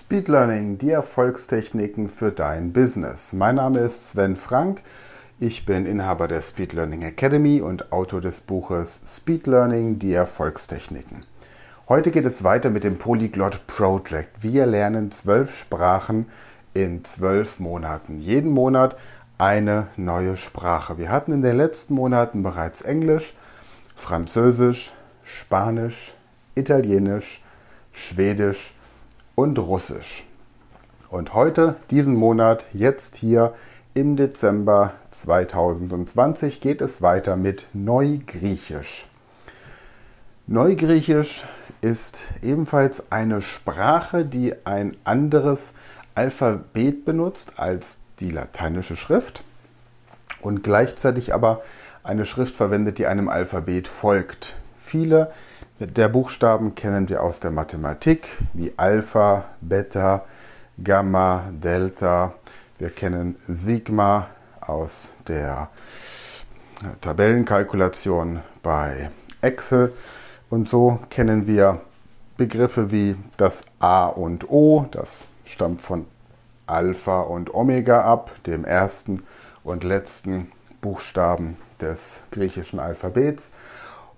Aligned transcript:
Speed 0.00 0.28
Learning, 0.28 0.78
die 0.78 0.92
Erfolgstechniken 0.92 2.08
für 2.08 2.30
dein 2.30 2.72
Business. 2.72 3.32
Mein 3.32 3.56
Name 3.56 3.80
ist 3.80 4.10
Sven 4.10 4.36
Frank. 4.36 4.82
Ich 5.40 5.66
bin 5.66 5.86
Inhaber 5.86 6.28
der 6.28 6.40
Speed 6.40 6.72
Learning 6.72 7.02
Academy 7.02 7.60
und 7.60 7.90
Autor 7.90 8.20
des 8.20 8.40
Buches 8.40 9.00
Speed 9.04 9.48
Learning, 9.48 9.98
die 9.98 10.12
Erfolgstechniken. 10.12 11.24
Heute 11.88 12.12
geht 12.12 12.26
es 12.26 12.44
weiter 12.44 12.70
mit 12.70 12.84
dem 12.84 12.96
Polyglot 12.96 13.66
Project. 13.66 14.40
Wir 14.40 14.66
lernen 14.66 15.10
zwölf 15.10 15.52
Sprachen 15.52 16.26
in 16.74 17.04
zwölf 17.04 17.58
Monaten. 17.58 18.20
Jeden 18.20 18.52
Monat 18.52 18.96
eine 19.36 19.88
neue 19.96 20.36
Sprache. 20.36 20.96
Wir 20.96 21.10
hatten 21.10 21.32
in 21.32 21.42
den 21.42 21.56
letzten 21.56 21.94
Monaten 21.94 22.44
bereits 22.44 22.82
Englisch, 22.82 23.34
Französisch, 23.96 24.92
Spanisch, 25.24 26.14
Italienisch, 26.54 27.42
Schwedisch, 27.92 28.74
und 29.38 29.56
Russisch. 29.56 30.24
Und 31.10 31.32
heute, 31.32 31.76
diesen 31.92 32.16
Monat, 32.16 32.66
jetzt 32.72 33.14
hier 33.14 33.54
im 33.94 34.16
Dezember 34.16 34.94
2020, 35.12 36.60
geht 36.60 36.80
es 36.80 37.02
weiter 37.02 37.36
mit 37.36 37.68
Neugriechisch. 37.72 39.06
Neugriechisch 40.48 41.44
ist 41.82 42.18
ebenfalls 42.42 43.12
eine 43.12 43.40
Sprache, 43.40 44.24
die 44.24 44.54
ein 44.66 44.96
anderes 45.04 45.72
Alphabet 46.16 47.04
benutzt 47.04 47.52
als 47.58 47.98
die 48.18 48.32
lateinische 48.32 48.96
Schrift 48.96 49.44
und 50.40 50.64
gleichzeitig 50.64 51.32
aber 51.32 51.62
eine 52.02 52.24
Schrift 52.24 52.56
verwendet, 52.56 52.98
die 52.98 53.06
einem 53.06 53.28
Alphabet 53.28 53.86
folgt. 53.86 54.56
Viele 54.74 55.30
der 55.80 56.08
Buchstaben 56.08 56.74
kennen 56.74 57.08
wir 57.08 57.22
aus 57.22 57.38
der 57.38 57.52
Mathematik, 57.52 58.28
wie 58.52 58.72
Alpha, 58.76 59.44
Beta, 59.60 60.24
Gamma, 60.82 61.44
Delta. 61.52 62.34
Wir 62.78 62.90
kennen 62.90 63.36
Sigma 63.46 64.26
aus 64.60 65.10
der 65.28 65.68
Tabellenkalkulation 67.00 68.40
bei 68.62 69.10
Excel. 69.40 69.92
Und 70.50 70.68
so 70.68 70.98
kennen 71.10 71.46
wir 71.46 71.80
Begriffe 72.36 72.90
wie 72.90 73.14
das 73.36 73.62
A 73.78 74.06
und 74.06 74.50
O, 74.50 74.86
das 74.90 75.26
stammt 75.44 75.80
von 75.80 76.06
Alpha 76.66 77.20
und 77.20 77.54
Omega 77.54 78.02
ab, 78.02 78.32
dem 78.46 78.64
ersten 78.64 79.22
und 79.62 79.84
letzten 79.84 80.50
Buchstaben 80.80 81.56
des 81.80 82.22
griechischen 82.32 82.80
Alphabets. 82.80 83.52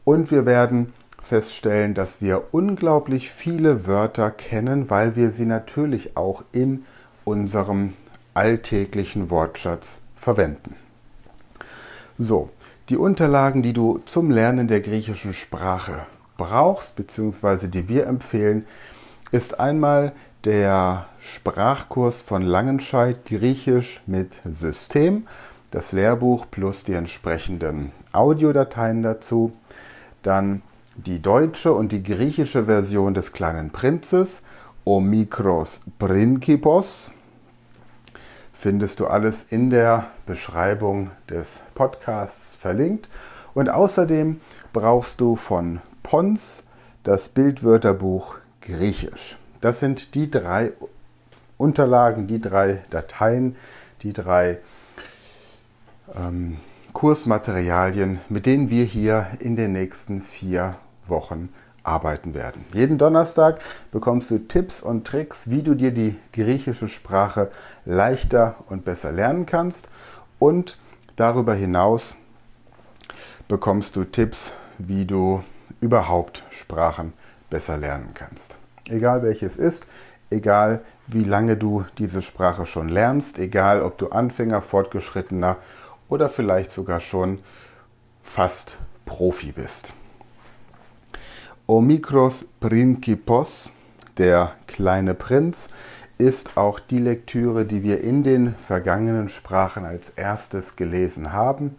Und 0.04 0.30
wir 0.30 0.46
werden 0.46 0.92
feststellen, 1.20 1.94
dass 1.94 2.20
wir 2.20 2.52
unglaublich 2.52 3.30
viele 3.30 3.86
Wörter 3.86 4.30
kennen, 4.30 4.90
weil 4.90 5.16
wir 5.16 5.30
sie 5.30 5.46
natürlich 5.46 6.16
auch 6.16 6.42
in 6.52 6.84
unserem 7.24 7.94
alltäglichen 8.34 9.30
Wortschatz 9.30 10.00
verwenden. 10.16 10.76
So, 12.18 12.50
die 12.88 12.96
Unterlagen, 12.96 13.62
die 13.62 13.72
du 13.72 13.98
zum 14.04 14.30
Lernen 14.30 14.68
der 14.68 14.80
griechischen 14.80 15.32
Sprache 15.32 16.06
brauchst, 16.36 16.96
beziehungsweise 16.96 17.68
die 17.68 17.88
wir 17.88 18.06
empfehlen, 18.06 18.66
ist 19.30 19.60
einmal 19.60 20.12
der 20.44 21.06
Sprachkurs 21.20 22.20
von 22.20 22.42
Langenscheid 22.42 23.24
Griechisch 23.26 24.02
mit 24.06 24.40
System, 24.44 25.26
das 25.70 25.92
Lehrbuch 25.92 26.46
plus 26.50 26.82
die 26.82 26.94
entsprechenden 26.94 27.92
Audiodateien 28.12 29.02
dazu, 29.02 29.52
dann 30.22 30.62
die 31.06 31.20
deutsche 31.20 31.72
und 31.72 31.92
die 31.92 32.02
griechische 32.02 32.64
Version 32.64 33.14
des 33.14 33.32
kleinen 33.32 33.70
Prinzes, 33.70 34.42
Omikros 34.84 35.80
Prinkipos, 35.98 37.10
findest 38.52 39.00
du 39.00 39.06
alles 39.06 39.46
in 39.48 39.70
der 39.70 40.10
Beschreibung 40.26 41.10
des 41.28 41.60
Podcasts 41.74 42.54
verlinkt. 42.54 43.08
Und 43.54 43.68
außerdem 43.68 44.40
brauchst 44.72 45.20
du 45.20 45.36
von 45.36 45.80
Pons 46.02 46.62
das 47.02 47.28
Bildwörterbuch 47.28 48.36
Griechisch. 48.60 49.38
Das 49.60 49.80
sind 49.80 50.14
die 50.14 50.30
drei 50.30 50.72
Unterlagen, 51.56 52.26
die 52.26 52.40
drei 52.40 52.84
Dateien, 52.90 53.56
die 54.02 54.12
drei 54.12 54.58
ähm, 56.14 56.58
Kursmaterialien, 56.92 58.20
mit 58.28 58.46
denen 58.46 58.68
wir 58.70 58.84
hier 58.84 59.26
in 59.38 59.56
den 59.56 59.72
nächsten 59.72 60.20
vier 60.20 60.76
Wochen 61.06 61.50
arbeiten 61.82 62.34
werden. 62.34 62.64
Jeden 62.74 62.98
Donnerstag 62.98 63.60
bekommst 63.90 64.30
du 64.30 64.38
Tipps 64.38 64.80
und 64.82 65.06
Tricks, 65.06 65.48
wie 65.50 65.62
du 65.62 65.74
dir 65.74 65.92
die 65.92 66.16
griechische 66.32 66.88
Sprache 66.88 67.50
leichter 67.84 68.56
und 68.68 68.84
besser 68.84 69.12
lernen 69.12 69.46
kannst. 69.46 69.88
Und 70.38 70.76
darüber 71.16 71.54
hinaus 71.54 72.16
bekommst 73.48 73.96
du 73.96 74.04
Tipps, 74.04 74.52
wie 74.78 75.06
du 75.06 75.42
überhaupt 75.80 76.44
Sprachen 76.50 77.12
besser 77.48 77.76
lernen 77.76 78.10
kannst. 78.14 78.56
Egal 78.88 79.22
welches 79.22 79.56
ist, 79.56 79.86
egal 80.30 80.82
wie 81.08 81.24
lange 81.24 81.56
du 81.56 81.84
diese 81.98 82.22
Sprache 82.22 82.66
schon 82.66 82.88
lernst, 82.88 83.38
egal 83.38 83.82
ob 83.82 83.98
du 83.98 84.10
Anfänger, 84.10 84.62
Fortgeschrittener 84.62 85.56
oder 86.08 86.28
vielleicht 86.28 86.72
sogar 86.72 87.00
schon 87.00 87.40
fast 88.22 88.76
Profi 89.04 89.52
bist. 89.52 89.94
Omikros 91.70 92.46
Principos, 92.58 93.70
der 94.18 94.56
kleine 94.66 95.14
Prinz, 95.14 95.68
ist 96.18 96.56
auch 96.56 96.80
die 96.80 96.98
Lektüre, 96.98 97.64
die 97.64 97.84
wir 97.84 98.00
in 98.00 98.24
den 98.24 98.56
vergangenen 98.56 99.28
Sprachen 99.28 99.84
als 99.84 100.10
erstes 100.16 100.74
gelesen 100.74 101.32
haben. 101.32 101.76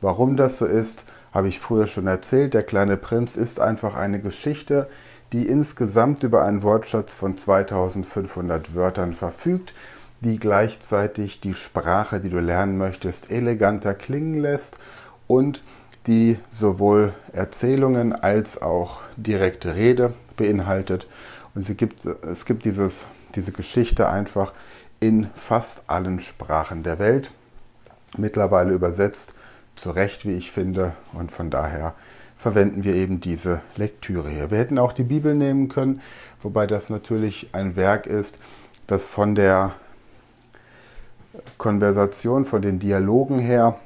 Warum 0.00 0.38
das 0.38 0.56
so 0.56 0.64
ist, 0.64 1.04
habe 1.34 1.48
ich 1.48 1.60
früher 1.60 1.86
schon 1.88 2.06
erzählt. 2.06 2.54
Der 2.54 2.62
kleine 2.62 2.96
Prinz 2.96 3.36
ist 3.36 3.60
einfach 3.60 3.96
eine 3.96 4.18
Geschichte, 4.18 4.88
die 5.34 5.46
insgesamt 5.46 6.22
über 6.22 6.42
einen 6.42 6.62
Wortschatz 6.62 7.12
von 7.12 7.36
2500 7.36 8.74
Wörtern 8.74 9.12
verfügt, 9.12 9.74
die 10.22 10.38
gleichzeitig 10.38 11.40
die 11.42 11.52
Sprache, 11.52 12.18
die 12.18 12.30
du 12.30 12.40
lernen 12.40 12.78
möchtest, 12.78 13.30
eleganter 13.30 13.92
klingen 13.92 14.40
lässt 14.40 14.78
und 15.26 15.62
die 16.06 16.38
sowohl 16.50 17.14
Erzählungen 17.32 18.12
als 18.12 18.60
auch 18.60 19.00
direkte 19.16 19.74
Rede 19.74 20.14
beinhaltet. 20.36 21.08
Und 21.54 21.64
sie 21.64 21.74
gibt, 21.76 22.04
es 22.04 22.44
gibt 22.44 22.64
dieses, 22.64 23.06
diese 23.34 23.52
Geschichte 23.52 24.08
einfach 24.08 24.52
in 25.00 25.28
fast 25.34 25.82
allen 25.86 26.20
Sprachen 26.20 26.82
der 26.82 26.98
Welt, 26.98 27.30
mittlerweile 28.16 28.74
übersetzt, 28.74 29.34
zu 29.76 29.90
Recht, 29.90 30.24
wie 30.24 30.34
ich 30.34 30.52
finde, 30.52 30.94
und 31.12 31.32
von 31.32 31.50
daher 31.50 31.94
verwenden 32.36 32.84
wir 32.84 32.94
eben 32.94 33.20
diese 33.20 33.60
Lektüre 33.76 34.28
hier. 34.28 34.50
Wir 34.50 34.58
hätten 34.58 34.78
auch 34.78 34.92
die 34.92 35.02
Bibel 35.02 35.34
nehmen 35.34 35.68
können, 35.68 36.00
wobei 36.42 36.66
das 36.66 36.90
natürlich 36.90 37.48
ein 37.52 37.74
Werk 37.74 38.06
ist, 38.06 38.38
das 38.86 39.06
von 39.06 39.34
der 39.34 39.74
Konversation, 41.58 42.44
von 42.44 42.62
den 42.62 42.78
Dialogen 42.78 43.38
her 43.38 43.78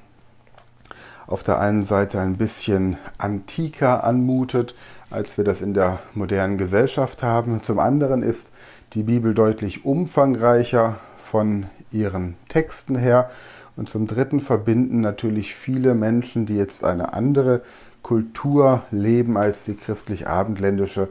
auf 1.29 1.43
der 1.43 1.61
einen 1.61 1.85
Seite 1.85 2.19
ein 2.21 2.37
bisschen 2.37 2.97
antiker 3.19 4.03
anmutet, 4.03 4.75
als 5.11 5.37
wir 5.37 5.45
das 5.45 5.61
in 5.61 5.75
der 5.75 6.01
modernen 6.15 6.59
Gesellschaft 6.59 7.23
haben. 7.23 7.63
Zum 7.63 7.79
anderen 7.79 8.23
ist 8.23 8.49
die 8.95 9.03
Bibel 9.03 9.35
deutlich 9.35 9.85
umfangreicher 9.85 10.99
von 11.17 11.67
ihren 11.93 12.37
Texten 12.49 12.97
her. 12.97 13.31
Und 13.77 13.89
zum 13.89 14.07
Dritten 14.07 14.41
verbinden 14.41 15.03
natürlich 15.03 15.55
viele 15.55 15.95
Menschen, 15.95 16.47
die 16.47 16.57
jetzt 16.57 16.83
eine 16.83 17.13
andere 17.13 17.61
Kultur 18.03 18.83
leben 18.91 19.37
als 19.37 19.65
die 19.65 19.77
christlich-abendländische, 19.77 21.09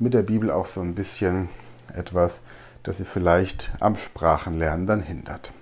mit 0.00 0.14
der 0.14 0.22
Bibel 0.22 0.50
auch 0.50 0.66
so 0.66 0.80
ein 0.80 0.94
bisschen 0.94 1.48
etwas, 1.94 2.42
das 2.82 2.96
sie 2.96 3.04
vielleicht 3.04 3.70
am 3.78 3.96
Sprachenlernen 3.96 4.86
dann 4.86 5.02
hindert. 5.02 5.52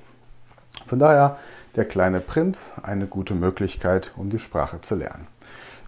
Von 0.86 0.98
daher 0.98 1.36
der 1.78 1.86
kleine 1.86 2.20
Prinz 2.20 2.72
eine 2.82 3.06
gute 3.06 3.34
Möglichkeit, 3.34 4.12
um 4.16 4.30
die 4.30 4.40
Sprache 4.40 4.80
zu 4.80 4.96
lernen. 4.96 5.28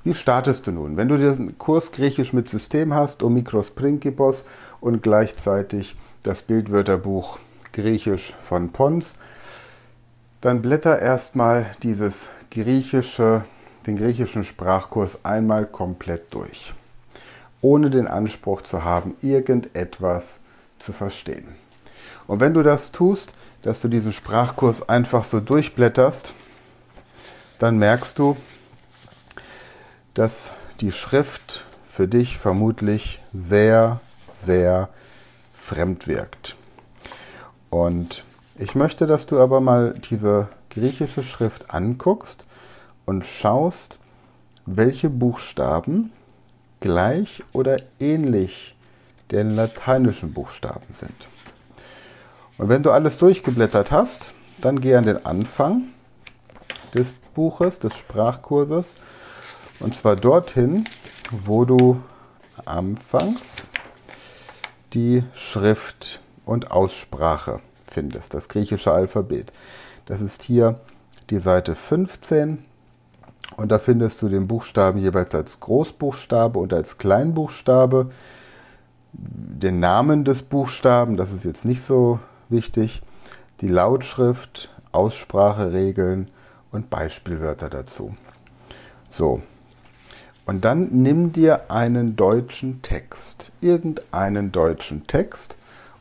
Wie 0.04 0.14
startest 0.14 0.66
du 0.66 0.70
nun? 0.70 0.96
Wenn 0.96 1.08
du 1.08 1.19
diesen 1.19 1.58
Kurs 1.58 1.90
Griechisch 1.90 2.32
mit 2.32 2.48
System 2.48 2.94
hast, 2.94 3.25
Omikros 3.25 3.70
Principos 3.70 4.44
und 4.81 5.02
gleichzeitig 5.02 5.96
das 6.22 6.42
Bildwörterbuch 6.42 7.40
Griechisch 7.72 8.34
von 8.38 8.70
Pons, 8.70 9.14
dann 10.40 10.62
blätter 10.62 11.00
erstmal 11.00 11.66
dieses 11.82 12.28
griechische, 12.52 13.44
den 13.87 13.96
griechischen 13.96 14.44
Sprachkurs 14.44 15.19
einmal 15.25 15.66
komplett 15.66 16.32
durch, 16.32 16.72
ohne 17.60 17.90
den 17.90 18.06
Anspruch 18.06 18.62
zu 18.62 18.84
haben, 18.84 19.16
irgendetwas 19.22 20.38
zu 20.78 20.92
verstehen. 20.92 21.48
Und 22.28 22.38
wenn 22.38 22.54
du 22.54 22.62
das 22.62 22.92
tust, 22.92 23.32
dass 23.62 23.80
du 23.80 23.88
diesen 23.88 24.12
Sprachkurs 24.12 24.88
einfach 24.88 25.24
so 25.24 25.40
durchblätterst, 25.40 26.34
dann 27.58 27.78
merkst 27.78 28.18
du, 28.18 28.36
dass 30.14 30.52
die 30.80 30.92
Schrift 30.92 31.64
für 31.84 32.08
dich 32.08 32.38
vermutlich 32.38 33.20
sehr, 33.32 34.00
sehr 34.28 34.88
fremd 35.52 36.06
wirkt. 36.06 36.56
Und 37.68 38.24
ich 38.58 38.74
möchte, 38.74 39.06
dass 39.06 39.26
du 39.26 39.40
aber 39.40 39.60
mal 39.60 39.94
diese 39.94 40.48
griechische 40.70 41.22
Schrift 41.22 41.72
anguckst 41.72 42.46
und 43.04 43.26
schaust, 43.26 43.98
welche 44.66 45.10
Buchstaben 45.10 46.12
gleich 46.80 47.42
oder 47.52 47.80
ähnlich 47.98 48.76
den 49.30 49.50
lateinischen 49.50 50.32
Buchstaben 50.32 50.94
sind. 50.94 51.28
Und 52.60 52.68
wenn 52.68 52.82
du 52.82 52.90
alles 52.90 53.16
durchgeblättert 53.16 53.90
hast, 53.90 54.34
dann 54.60 54.82
geh 54.82 54.94
an 54.94 55.06
den 55.06 55.24
Anfang 55.24 55.84
des 56.92 57.14
Buches, 57.32 57.78
des 57.78 57.96
Sprachkurses, 57.96 58.96
und 59.78 59.96
zwar 59.96 60.14
dorthin, 60.14 60.84
wo 61.30 61.64
du 61.64 62.02
anfangs 62.66 63.66
die 64.92 65.24
Schrift 65.32 66.20
und 66.44 66.70
Aussprache 66.70 67.60
findest, 67.90 68.34
das 68.34 68.46
griechische 68.48 68.92
Alphabet. 68.92 69.50
Das 70.04 70.20
ist 70.20 70.42
hier 70.42 70.80
die 71.30 71.38
Seite 71.38 71.74
15 71.74 72.62
und 73.56 73.72
da 73.72 73.78
findest 73.78 74.20
du 74.20 74.28
den 74.28 74.46
Buchstaben 74.46 74.98
jeweils 74.98 75.34
als 75.34 75.60
Großbuchstabe 75.60 76.58
und 76.58 76.74
als 76.74 76.98
Kleinbuchstabe. 76.98 78.10
Den 79.14 79.80
Namen 79.80 80.26
des 80.26 80.42
Buchstaben, 80.42 81.16
das 81.16 81.32
ist 81.32 81.44
jetzt 81.44 81.64
nicht 81.64 81.80
so 81.80 82.20
wichtig. 82.50 83.02
Die 83.61 83.69
Lautschrift, 83.69 84.70
Ausspracheregeln 84.93 86.31
und 86.73 86.91
Beispielwörter 86.91 87.69
dazu. 87.70 88.17
So. 89.11 89.43
Und 90.47 90.64
dann 90.64 90.88
nimm 90.91 91.32
dir 91.32 91.70
einen 91.70 92.17
deutschen 92.17 92.82
Text, 92.82 93.52
irgendeinen 93.61 94.50
deutschen 94.50 95.06
Text 95.06 95.56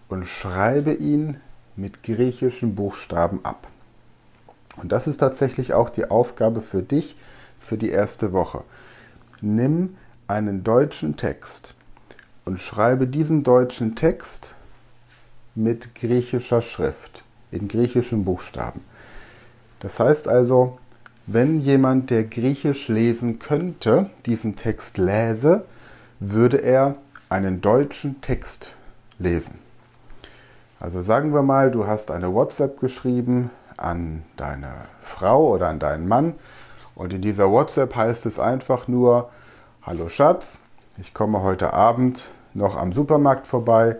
und 0.08 0.26
schreibe 0.26 0.94
ihn 0.94 1.40
mit 1.76 2.04
griechischen 2.04 2.76
Buchstaben 2.76 3.42
ab. 3.44 3.68
Und 4.78 4.92
das 4.92 5.08
ist 5.08 5.18
tatsächlich 5.18 5.74
auch 5.74 5.90
die 5.90 6.10
Aufgabe 6.10 6.62
für 6.62 6.82
dich 6.82 7.16
für 7.60 7.78
die 7.78 7.90
erste 7.90 8.32
Woche. 8.34 8.64
Nimm 9.42 9.98
einen 10.28 10.64
deutschen 10.64 11.18
Text 11.18 11.76
und 12.46 12.60
schreibe 12.60 13.08
diesen 13.08 13.44
deutschen 13.44 13.96
Text 13.96 14.56
mit 15.56 15.96
griechischer 15.96 16.62
Schrift, 16.62 17.24
in 17.52 17.68
griechischen 17.68 18.26
Buchstaben. 18.26 18.82
Das 19.80 20.00
heißt 20.00 20.28
also, 20.28 20.78
wenn 21.26 21.60
jemand, 21.60 22.10
der 22.10 22.24
Griechisch 22.24 22.88
lesen 22.88 23.40
könnte, 23.40 24.10
diesen 24.26 24.56
Text 24.56 24.98
läse, 24.98 25.66
würde 26.20 26.58
er 26.58 26.96
einen 27.30 27.62
deutschen 27.62 28.22
Text 28.22 28.76
lesen. 29.20 29.60
Also 30.80 31.04
sagen 31.04 31.34
wir 31.34 31.44
mal, 31.44 31.72
du 31.72 31.86
hast 31.86 32.10
eine 32.10 32.34
WhatsApp 32.34 32.80
geschrieben 32.80 33.52
an 33.78 34.24
deine 34.38 34.74
Frau 35.02 35.50
oder 35.50 35.68
an 35.68 35.80
deinen 35.80 36.08
Mann 36.08 36.34
und 36.96 37.14
in 37.14 37.22
dieser 37.22 37.50
WhatsApp 37.52 37.96
heißt 37.96 38.26
es 38.26 38.40
einfach 38.40 38.88
nur, 38.88 39.30
hallo 39.84 40.10
Schatz, 40.10 40.60
ich 40.98 41.14
komme 41.14 41.44
heute 41.44 41.74
Abend 41.74 42.30
noch 42.54 42.76
am 42.76 42.92
Supermarkt 42.92 43.48
vorbei, 43.48 43.98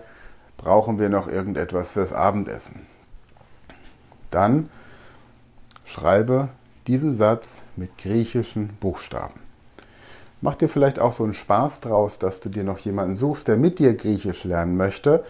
brauchen 0.60 0.98
wir 0.98 1.08
noch 1.08 1.26
irgendetwas 1.26 1.92
fürs 1.92 2.12
Abendessen. 2.12 2.86
Dann 4.30 4.68
schreibe 5.86 6.50
diesen 6.86 7.16
Satz 7.16 7.62
mit 7.76 7.96
griechischen 7.96 8.68
Buchstaben. 8.78 9.40
Mach 10.42 10.54
dir 10.56 10.68
vielleicht 10.68 10.98
auch 10.98 11.16
so 11.16 11.24
einen 11.24 11.34
Spaß 11.34 11.80
draus, 11.80 12.18
dass 12.18 12.40
du 12.40 12.50
dir 12.50 12.64
noch 12.64 12.78
jemanden 12.78 13.16
suchst, 13.16 13.48
der 13.48 13.56
mit 13.56 13.78
dir 13.78 13.94
Griechisch 13.94 14.44
lernen 14.44 14.76
möchte 14.76 15.24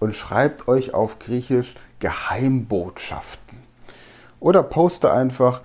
und 0.00 0.16
schreibt 0.16 0.66
euch 0.66 0.94
auf 0.94 1.20
Griechisch 1.20 1.76
Geheimbotschaften. 2.00 3.58
Oder 4.40 4.64
poste 4.64 5.12
einfach 5.12 5.62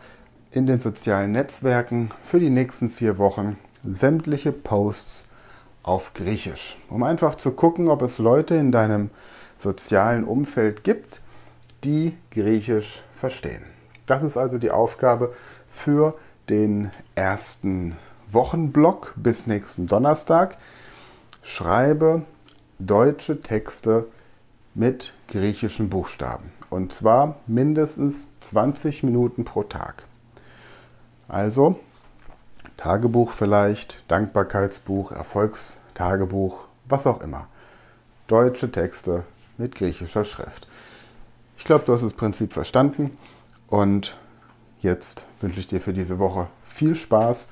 in 0.51 0.67
den 0.67 0.79
sozialen 0.79 1.31
Netzwerken 1.31 2.09
für 2.21 2.39
die 2.39 2.51
nächsten 2.51 2.91
vier 2.91 3.17
Wochen 3.17 3.57
sämtliche 3.83 4.51
Posts 4.51 5.26
auf 5.87 6.13
Griechisch, 6.13 6.77
um 6.89 7.01
einfach 7.01 7.35
zu 7.35 7.51
gucken, 7.51 7.87
ob 7.87 8.01
es 8.01 8.17
Leute 8.17 8.55
in 8.55 8.73
deinem 8.73 9.09
sozialen 9.57 10.25
Umfeld 10.25 10.83
gibt, 10.83 11.21
die 11.85 12.17
Griechisch 12.31 13.03
verstehen. 13.13 13.63
Das 14.05 14.21
ist 14.21 14.35
also 14.35 14.57
die 14.57 14.69
Aufgabe 14.69 15.33
für 15.65 16.15
den 16.49 16.91
ersten 17.15 17.97
Wochenblock 18.29 19.13
bis 19.15 19.47
nächsten 19.47 19.87
Donnerstag. 19.87 20.57
Schreibe 21.41 22.23
deutsche 22.79 23.41
Texte 23.41 24.07
mit 24.75 25.13
griechischen 25.29 25.89
Buchstaben. 25.89 26.51
Und 26.69 26.91
zwar 26.91 27.37
mindestens 27.47 28.27
20 28.41 29.03
Minuten 29.03 29.45
pro 29.45 29.63
Tag. 29.63 30.03
Also 31.29 31.79
Tagebuch 32.75 33.31
vielleicht, 33.31 34.03
Dankbarkeitsbuch, 34.07 35.11
Erfolgstagebuch, 35.11 36.65
was 36.85 37.07
auch 37.07 37.21
immer. 37.21 37.47
Deutsche 38.27 38.71
Texte 38.71 39.23
mit 39.57 39.75
griechischer 39.75 40.25
Schrift. 40.25 40.67
Ich 41.57 41.63
glaube, 41.63 41.85
du 41.85 41.93
hast 41.93 42.03
das 42.03 42.13
Prinzip 42.13 42.53
verstanden 42.53 43.17
und 43.67 44.17
jetzt 44.81 45.25
wünsche 45.39 45.59
ich 45.59 45.67
dir 45.67 45.81
für 45.81 45.93
diese 45.93 46.19
Woche 46.19 46.47
viel 46.63 46.95
Spaß 46.95 47.47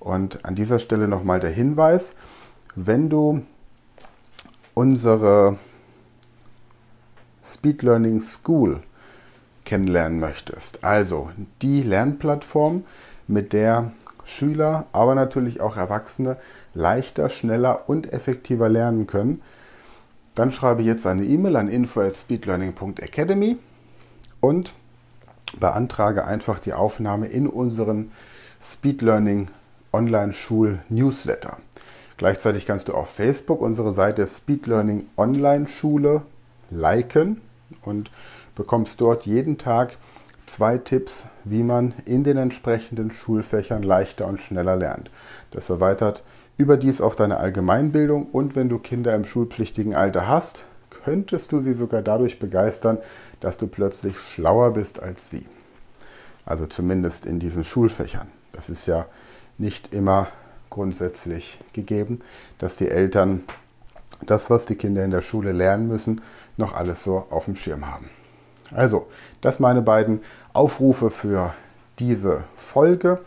und 0.00 0.44
an 0.44 0.54
dieser 0.54 0.78
Stelle 0.78 1.08
nochmal 1.08 1.40
der 1.40 1.50
Hinweis, 1.50 2.16
wenn 2.74 3.10
du 3.10 3.42
unsere 4.74 5.58
Speed 7.44 7.82
Learning 7.82 8.20
School 8.20 8.82
kennenlernen 9.64 10.20
möchtest. 10.20 10.82
Also 10.82 11.30
die 11.60 11.82
Lernplattform, 11.82 12.84
mit 13.28 13.52
der 13.52 13.92
Schüler, 14.24 14.86
aber 14.92 15.14
natürlich 15.14 15.60
auch 15.60 15.76
Erwachsene 15.76 16.36
leichter, 16.74 17.28
schneller 17.28 17.88
und 17.88 18.12
effektiver 18.12 18.68
lernen 18.68 19.06
können, 19.06 19.42
dann 20.34 20.52
schreibe 20.52 20.82
jetzt 20.82 21.06
eine 21.06 21.24
E-Mail 21.24 21.56
an 21.56 21.68
info@speedlearning.academy 21.68 23.58
und 24.40 24.72
beantrage 25.58 26.24
einfach 26.24 26.58
die 26.58 26.72
Aufnahme 26.72 27.26
in 27.26 27.46
unseren 27.46 28.12
Speed 28.62 29.02
Learning 29.02 29.48
Online 29.92 30.32
Schul 30.32 30.78
Newsletter. 30.88 31.58
Gleichzeitig 32.16 32.66
kannst 32.66 32.88
du 32.88 32.94
auf 32.94 33.10
Facebook 33.10 33.60
unsere 33.60 33.92
Seite 33.92 34.26
Speed 34.26 34.66
Learning 34.66 35.06
Online 35.16 35.66
Schule 35.66 36.22
liken 36.70 37.40
und 37.82 38.10
bekommst 38.54 39.00
dort 39.00 39.26
jeden 39.26 39.58
Tag 39.58 39.96
zwei 40.46 40.78
Tipps, 40.78 41.26
wie 41.44 41.62
man 41.62 41.94
in 42.04 42.24
den 42.24 42.36
entsprechenden 42.36 43.10
Schulfächern 43.10 43.82
leichter 43.82 44.26
und 44.26 44.40
schneller 44.40 44.76
lernt. 44.76 45.10
Das 45.50 45.70
erweitert 45.70 46.24
überdies 46.56 47.00
auch 47.00 47.14
deine 47.14 47.38
Allgemeinbildung 47.38 48.26
und 48.26 48.54
wenn 48.54 48.68
du 48.68 48.78
Kinder 48.78 49.14
im 49.14 49.24
schulpflichtigen 49.24 49.94
Alter 49.94 50.28
hast, 50.28 50.64
könntest 51.04 51.52
du 51.52 51.62
sie 51.62 51.72
sogar 51.72 52.02
dadurch 52.02 52.38
begeistern, 52.38 52.98
dass 53.40 53.58
du 53.58 53.66
plötzlich 53.66 54.16
schlauer 54.18 54.72
bist 54.72 55.02
als 55.02 55.30
sie. 55.30 55.46
Also 56.44 56.66
zumindest 56.66 57.26
in 57.26 57.38
diesen 57.38 57.64
Schulfächern. 57.64 58.28
Das 58.52 58.68
ist 58.68 58.86
ja 58.86 59.06
nicht 59.58 59.92
immer 59.92 60.28
grundsätzlich 60.70 61.58
gegeben, 61.72 62.20
dass 62.58 62.76
die 62.76 62.88
Eltern 62.88 63.42
das, 64.26 64.50
was 64.50 64.66
die 64.66 64.76
Kinder 64.76 65.04
in 65.04 65.10
der 65.10 65.22
Schule 65.22 65.52
lernen 65.52 65.88
müssen, 65.88 66.20
noch 66.56 66.74
alles 66.74 67.02
so 67.02 67.26
auf 67.30 67.46
dem 67.46 67.56
Schirm 67.56 67.90
haben. 67.90 68.08
Also, 68.74 69.08
das 69.40 69.60
meine 69.60 69.82
beiden 69.82 70.20
Aufrufe 70.52 71.10
für 71.10 71.54
diese 71.98 72.44
Folge. 72.54 73.20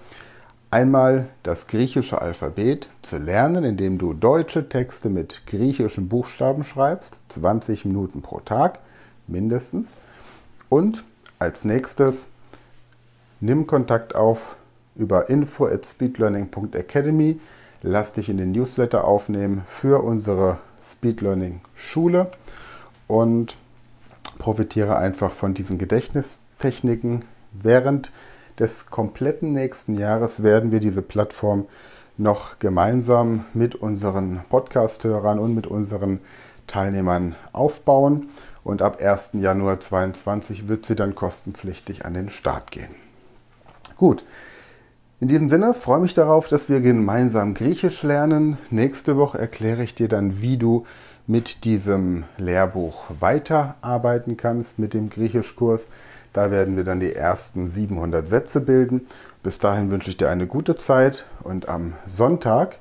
Einmal 0.72 1.28
das 1.44 1.68
griechische 1.68 2.22
Alphabet 2.22 2.90
zu 3.02 3.18
lernen, 3.18 3.64
indem 3.64 3.98
du 3.98 4.14
deutsche 4.14 4.68
Texte 4.68 5.10
mit 5.10 5.46
griechischen 5.46 6.10
Buchstaben 6.10 6.64
schreibst, 6.64 7.22
20 7.30 7.86
Minuten 7.86 8.22
pro 8.22 8.40
Tag 8.40 8.80
mindestens. 9.28 9.94
Und 10.68 11.04
als 11.40 11.64
nächstes 11.64 12.28
nimm 13.40 13.68
Kontakt 13.68 14.16
auf 14.16 14.58
über 14.96 15.30
info 15.30 15.66
at 15.68 15.86
speedlearning.academy. 15.86 17.40
Lass 17.82 18.14
dich 18.14 18.30
in 18.30 18.38
den 18.38 18.52
Newsletter 18.52 19.06
aufnehmen 19.06 19.64
für 19.68 20.04
unsere 20.04 20.58
Speed 20.82 21.22
Learning 21.22 21.62
Schule 21.76 22.32
und 23.08 23.58
profitiere 24.46 24.96
einfach 24.98 25.32
von 25.32 25.56
diesen 25.56 25.80
Gedächtnistechniken. 25.80 27.26
Während 27.52 28.12
des 28.60 28.86
kompletten 28.86 29.54
nächsten 29.54 29.96
Jahres 29.96 30.44
werden 30.44 30.72
wir 30.72 30.80
diese 30.80 31.02
Plattform 31.02 31.66
noch 32.16 32.60
gemeinsam 32.60 33.46
mit 33.56 33.74
unseren 33.74 34.42
Podcast-Hörern 34.50 35.40
und 35.40 35.56
mit 35.56 35.66
unseren 35.66 36.20
Teilnehmern 36.68 37.34
aufbauen. 37.54 38.30
Und 38.64 38.84
ab 38.84 39.02
1. 39.02 39.32
Januar 39.34 39.80
2022 39.80 40.68
wird 40.68 40.86
sie 40.86 40.96
dann 40.96 41.16
kostenpflichtig 41.16 42.06
an 42.06 42.14
den 42.14 42.30
Start 42.30 42.70
gehen. 42.70 42.94
Gut, 43.98 44.24
in 45.20 45.28
diesem 45.28 45.50
Sinne 45.50 45.74
freue 45.74 46.02
mich 46.02 46.14
darauf, 46.14 46.48
dass 46.48 46.70
wir 46.70 46.82
gemeinsam 46.82 47.56
Griechisch 47.56 48.04
lernen. 48.04 48.60
Nächste 48.70 49.18
Woche 49.18 49.40
erkläre 49.40 49.82
ich 49.82 49.96
dir 49.96 50.08
dann, 50.08 50.40
wie 50.40 50.58
du 50.58 50.86
mit 51.28 51.64
diesem 51.64 52.26
Lehrbuch 52.38 53.06
weiterarbeiten 53.20 54.38
kannst, 54.38 54.80
mit 54.80 54.94
dem 54.94 55.10
Griechischkurs. 55.10 55.88
Da 56.34 56.52
werden 56.52 56.76
wir 56.76 56.84
dann 56.84 57.00
die 57.00 57.14
ersten 57.14 57.70
700 57.70 58.28
Sätze 58.28 58.62
bilden. 58.62 59.08
Bis 59.42 59.58
dahin 59.58 59.90
wünsche 59.90 60.10
ich 60.10 60.18
dir 60.18 60.30
eine 60.30 60.48
gute 60.48 60.78
Zeit 60.78 61.26
und 61.44 61.70
am 61.70 61.94
Sonntag, 62.08 62.80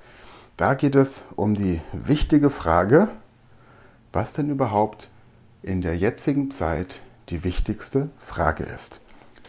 da 0.56 0.74
geht 0.74 0.94
es 0.94 1.24
um 1.36 1.54
die 1.54 1.80
wichtige 1.92 2.50
Frage, 2.50 3.08
was 4.12 4.32
denn 4.32 4.50
überhaupt 4.50 5.08
in 5.62 5.82
der 5.82 5.96
jetzigen 5.96 6.50
Zeit 6.50 7.00
die 7.28 7.44
wichtigste 7.44 8.08
Frage 8.18 8.64
ist. 8.64 9.00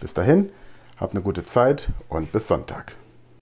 Bis 0.02 0.14
dahin, 0.14 0.50
hab 0.98 1.12
eine 1.12 1.22
gute 1.22 1.46
Zeit 1.46 1.90
und 2.10 2.32
bis 2.32 2.48
Sonntag. 2.48 2.96